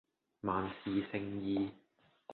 [0.41, 1.69] 萬事勝意